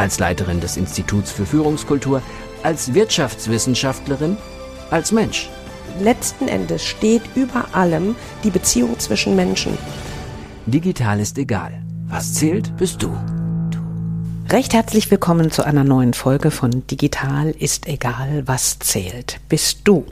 [0.00, 2.22] als Leiterin des Instituts für Führungskultur,
[2.62, 4.38] als Wirtschaftswissenschaftlerin,
[4.90, 5.50] als Mensch.
[6.00, 9.76] Letzten Endes steht über allem die Beziehung zwischen Menschen.
[10.64, 11.82] Digital ist egal.
[12.08, 13.14] Was zählt, bist du.
[14.48, 20.06] Recht herzlich willkommen zu einer neuen Folge von Digital ist egal, was zählt, bist du.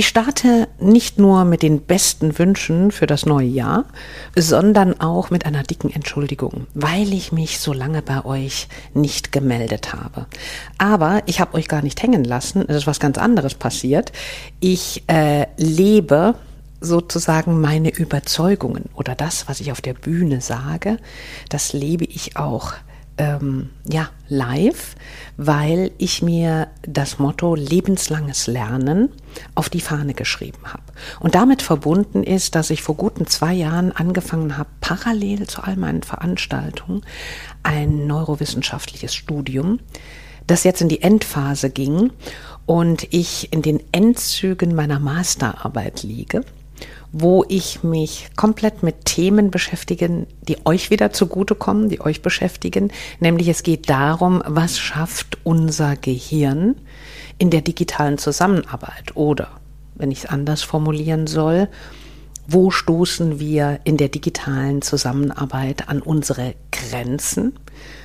[0.00, 3.84] Ich starte nicht nur mit den besten Wünschen für das neue Jahr,
[4.36, 9.92] sondern auch mit einer dicken Entschuldigung, weil ich mich so lange bei euch nicht gemeldet
[9.92, 10.26] habe.
[10.78, 14.12] Aber ich habe euch gar nicht hängen lassen, es ist was ganz anderes passiert.
[14.60, 16.36] Ich äh, lebe
[16.80, 20.98] sozusagen meine Überzeugungen oder das, was ich auf der Bühne sage,
[21.48, 22.74] das lebe ich auch
[23.18, 24.94] ähm, ja, live,
[25.36, 29.10] weil ich mir das Motto lebenslanges Lernen
[29.54, 30.82] auf die Fahne geschrieben habe.
[31.20, 35.76] Und damit verbunden ist, dass ich vor guten zwei Jahren angefangen habe, parallel zu all
[35.76, 37.04] meinen Veranstaltungen
[37.62, 39.80] ein neurowissenschaftliches Studium,
[40.46, 42.10] das jetzt in die Endphase ging
[42.66, 46.42] und ich in den Endzügen meiner Masterarbeit liege
[47.12, 52.92] wo ich mich komplett mit Themen beschäftige, die euch wieder zugutekommen, die euch beschäftigen.
[53.20, 56.76] Nämlich es geht darum, was schafft unser Gehirn
[57.38, 59.48] in der digitalen Zusammenarbeit oder,
[59.94, 61.68] wenn ich es anders formulieren soll,
[62.50, 67.52] wo stoßen wir in der digitalen Zusammenarbeit an unsere Grenzen,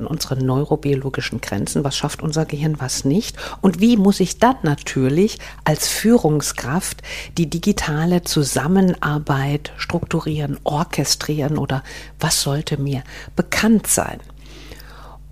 [0.00, 1.84] an unsere neurobiologischen Grenzen?
[1.84, 3.36] Was schafft unser Gehirn, was nicht?
[3.60, 7.02] Und wie muss ich dann natürlich als Führungskraft
[7.38, 11.84] die digitale Zusammenarbeit strukturieren, orchestrieren oder
[12.18, 13.04] was sollte mir
[13.36, 14.18] bekannt sein?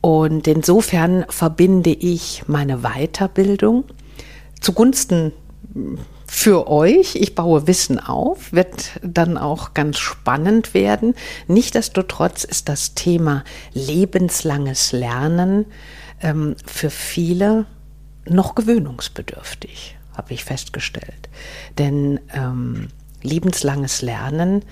[0.00, 3.82] Und insofern verbinde ich meine Weiterbildung
[4.60, 5.32] zugunsten
[6.34, 7.14] für euch.
[7.14, 11.14] Ich baue Wissen auf, wird dann auch ganz spannend werden.
[11.46, 13.44] Nichtsdestotrotz ist das Thema
[13.74, 15.66] lebenslanges Lernen
[16.22, 17.66] ähm, für viele
[18.24, 21.28] noch gewöhnungsbedürftig, habe ich festgestellt.
[21.76, 22.88] Denn ähm,
[23.20, 24.64] lebenslanges Lernen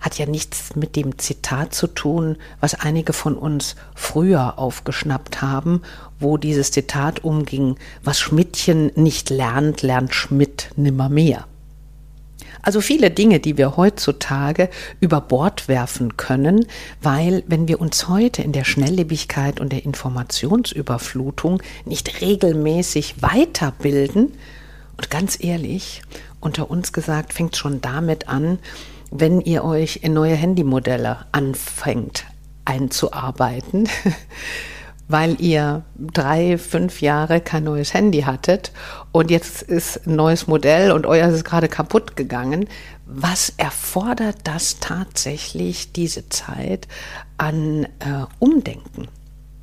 [0.00, 5.82] hat ja nichts mit dem Zitat zu tun, was einige von uns früher aufgeschnappt haben,
[6.20, 11.46] wo dieses Zitat umging, was Schmidtchen nicht lernt, lernt Schmidt nimmermehr.
[12.62, 14.68] Also viele Dinge, die wir heutzutage
[15.00, 16.66] über Bord werfen können,
[17.00, 24.32] weil wenn wir uns heute in der Schnelllebigkeit und der Informationsüberflutung nicht regelmäßig weiterbilden,
[24.98, 26.02] und ganz ehrlich,
[26.40, 28.58] unter uns gesagt, fängt schon damit an,
[29.10, 32.24] wenn ihr euch in neue Handymodelle anfängt
[32.64, 33.88] einzuarbeiten,
[35.08, 38.72] weil ihr drei, fünf Jahre kein neues Handy hattet
[39.10, 42.68] und jetzt ist ein neues Modell und euer ist gerade kaputt gegangen.
[43.06, 46.88] Was erfordert das tatsächlich diese Zeit
[47.38, 49.08] an äh, Umdenken?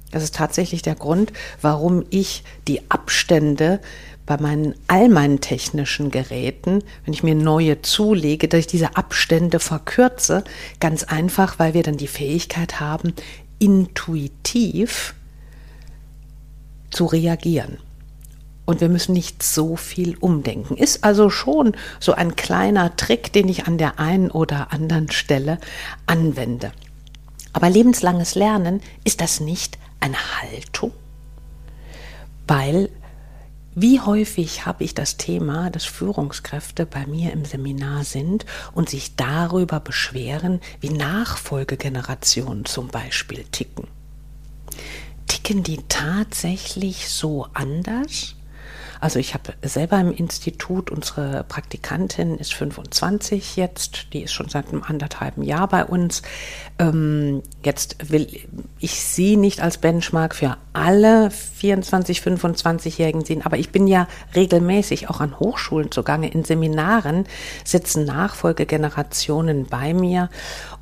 [0.10, 1.32] Das ist tatsächlich der Grund,
[1.62, 3.82] warum ich die Abstände
[4.26, 9.60] bei meinen, all meinen technischen Geräten, wenn ich mir neue zulege, dass ich diese Abstände
[9.60, 10.44] verkürze,
[10.80, 13.14] ganz einfach, weil wir dann die Fähigkeit haben,
[13.60, 15.14] intuitiv
[16.90, 17.78] zu reagieren.
[18.66, 20.76] Und wir müssen nicht so viel umdenken.
[20.76, 25.60] Ist also schon so ein kleiner Trick, den ich an der einen oder anderen Stelle
[26.08, 26.72] anwende.
[27.54, 30.92] Aber lebenslanges Lernen, ist das nicht eine Haltung?
[32.48, 32.90] Weil
[33.76, 39.18] wie häufig habe ich das Thema, dass Führungskräfte bei mir im Seminar sind und sich
[39.18, 43.88] darüber beschweren, wie Nachfolgegenerationen zum Beispiel ticken?
[45.28, 48.36] Ticken die tatsächlich so anders?
[49.02, 54.70] Also ich habe selber im Institut, unsere Praktikantin ist 25 jetzt, die ist schon seit
[54.70, 56.22] einem anderthalben Jahr bei uns.
[56.80, 58.28] Ähm, jetzt will
[58.80, 65.10] ich sie nicht als Benchmark für alle 24, 25-Jährigen sehen, aber ich bin ja regelmäßig
[65.10, 66.30] auch an Hochschulen zugange.
[66.30, 67.26] In Seminaren
[67.64, 70.30] sitzen Nachfolgegenerationen bei mir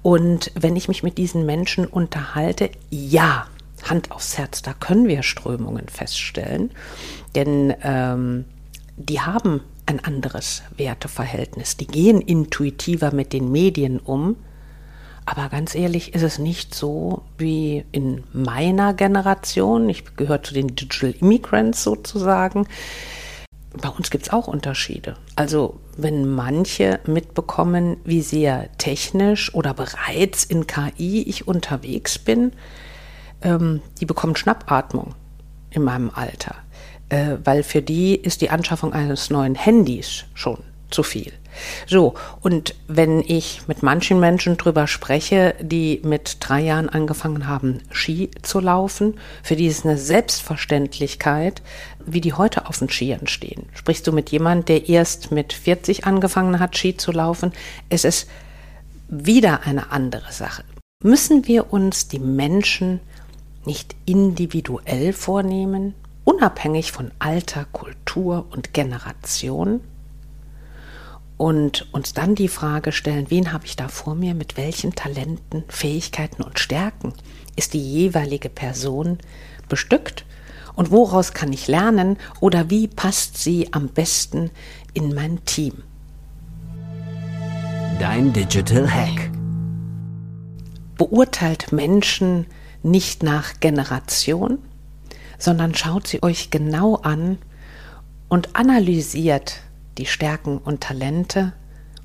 [0.02, 3.46] und wenn ich mich mit diesen Menschen unterhalte, ja,
[3.84, 6.72] Hand aufs Herz, da können wir Strömungen feststellen,
[7.36, 8.46] denn ähm,
[8.96, 14.38] die haben ein anderes Werteverhältnis, die gehen intuitiver mit den Medien um,
[15.26, 19.88] Aber ganz ehrlich ist es nicht so wie in meiner Generation.
[19.90, 22.68] Ich gehöre zu den Digital Immigrants sozusagen.
[23.82, 25.16] Bei uns gibt es auch Unterschiede.
[25.36, 32.52] Also wenn manche mitbekommen, wie sehr technisch oder bereits in KI ich unterwegs bin,
[33.42, 35.16] ähm, die bekommen Schnappatmung
[35.72, 36.56] in meinem Alter.
[37.10, 40.60] Äh, weil für die ist die Anschaffung eines neuen Handys schon
[40.94, 41.34] zu viel.
[41.88, 47.80] So, und wenn ich mit manchen Menschen drüber spreche, die mit drei Jahren angefangen haben,
[47.92, 51.62] Ski zu laufen, für die ist eine Selbstverständlichkeit,
[52.06, 53.68] wie die heute auf den Skiern stehen.
[53.74, 57.52] Sprichst du mit jemandem, der erst mit 40 angefangen hat, Ski zu laufen,
[57.90, 58.28] es ist
[59.10, 60.64] wieder eine andere Sache.
[61.04, 63.00] Müssen wir uns die Menschen
[63.66, 65.94] nicht individuell vornehmen,
[66.24, 69.82] unabhängig von Alter, Kultur und Generation?
[71.38, 75.64] Und uns dann die Frage stellen, wen habe ich da vor mir, mit welchen Talenten,
[75.68, 77.14] Fähigkeiten und Stärken
[77.56, 79.18] ist die jeweilige Person
[79.70, 80.26] bestückt
[80.76, 84.52] und woraus kann ich lernen oder wie passt sie am besten
[84.94, 85.84] in mein Team.
[88.00, 89.30] Dein Digital Hack.
[90.98, 92.48] Beurteilt Menschen
[92.82, 94.60] nicht nach Generation,
[95.38, 97.38] sondern schaut sie euch genau an
[98.30, 99.62] und analysiert
[99.98, 101.54] die Stärken und Talente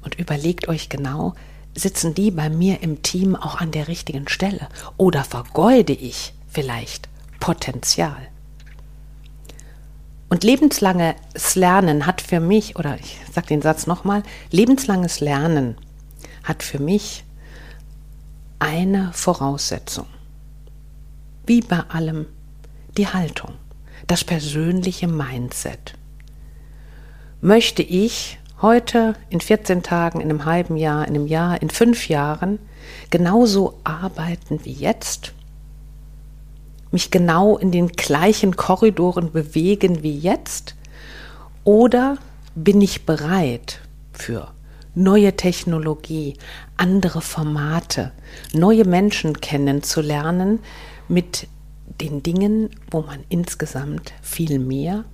[0.02, 1.34] und überlegt euch genau,
[1.74, 7.08] sitzen die bei mir im Team auch an der richtigen Stelle oder vergeude ich vielleicht
[7.40, 8.28] Potenzial?
[10.30, 15.76] Und lebenslanges Lernen hat für mich, oder ich sage den Satz nochmal, lebenslanges Lernen
[16.44, 17.24] hat für mich
[18.58, 20.06] eine Voraussetzung.
[21.46, 22.26] Wie bei allem
[22.98, 23.54] die Haltung,
[24.06, 25.94] das persönliche Mindset
[27.40, 32.08] möchte ich heute, in 14 Tagen, in einem halben Jahr, in einem Jahr, in fünf
[32.08, 32.58] Jahren
[33.10, 35.32] genauso arbeiten wie jetzt?
[36.90, 40.74] Mich genau in den gleichen Korridoren bewegen wie jetzt?
[41.64, 42.18] Oder
[42.54, 43.80] bin ich bereit
[44.12, 44.52] für
[44.94, 46.34] neue Technologie,
[46.76, 48.12] andere Formate,
[48.52, 50.58] neue Menschen kennenzulernen
[51.08, 51.46] mit
[52.00, 55.04] den Dingen, wo man insgesamt viel mehr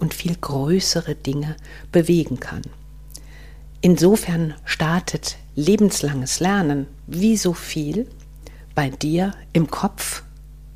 [0.00, 1.56] und viel größere Dinge
[1.92, 2.62] bewegen kann.
[3.82, 8.10] Insofern startet lebenslanges Lernen wie so viel
[8.74, 10.22] bei dir im Kopf,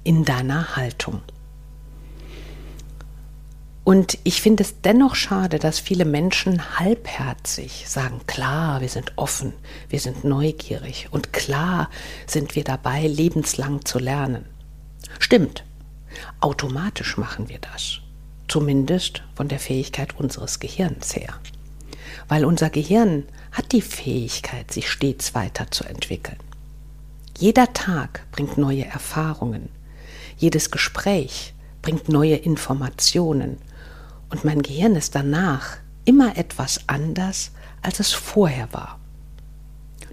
[0.05, 1.21] in deiner Haltung.
[3.85, 9.53] Und ich finde es dennoch schade, dass viele Menschen halbherzig sagen, klar, wir sind offen,
[9.91, 11.91] wir sind neugierig und klar
[12.27, 14.47] sind wir dabei, lebenslang zu lernen.
[15.19, 15.65] Stimmt,
[16.41, 18.01] automatisch machen wir das
[18.55, 21.35] zumindest von der Fähigkeit unseres Gehirns her.
[22.29, 26.39] Weil unser Gehirn hat die Fähigkeit, sich stets weiterzuentwickeln.
[27.37, 29.71] Jeder Tag bringt neue Erfahrungen,
[30.37, 31.53] jedes Gespräch
[31.83, 33.59] bringt neue Informationen
[34.31, 37.51] und mein Gehirn ist danach immer etwas anders,
[37.83, 39.01] als es vorher war.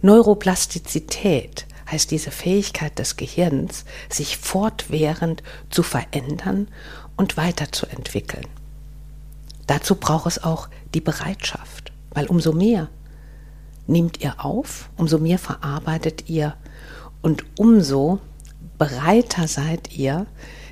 [0.01, 6.69] Neuroplastizität heißt diese Fähigkeit des Gehirns, sich fortwährend zu verändern
[7.21, 8.47] und weiterzuentwickeln.
[9.67, 12.89] Dazu braucht es auch die Bereitschaft, weil umso mehr
[13.85, 16.55] nehmt ihr auf, umso mehr verarbeitet ihr
[17.21, 18.19] und umso
[18.79, 20.25] bereiter seid ihr,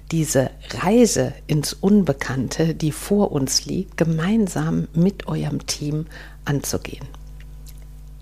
[0.09, 0.49] diese
[0.81, 6.07] Reise ins Unbekannte, die vor uns liegt, gemeinsam mit eurem Team
[6.45, 7.05] anzugehen.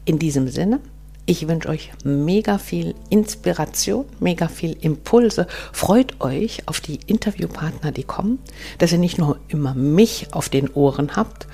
[0.04, 0.82] In diesem Sinne,
[1.28, 5.46] ich wünsche euch mega viel Inspiration, mega viel Impulse.
[5.74, 8.40] Freut euch auf die Interviewpartner, die kommen,
[8.80, 11.48] dass ihr nicht nur immer mich auf den Ohren habt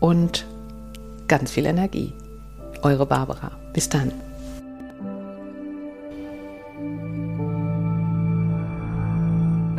[0.00, 0.46] und
[1.28, 2.12] ganz viel Energie.
[2.82, 3.52] Eure Barbara.
[3.72, 4.12] Bis dann.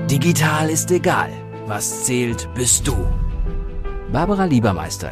[0.10, 1.30] Digital ist egal.
[1.68, 2.96] Was zählt, bist du.
[4.12, 5.12] Barbara Liebermeister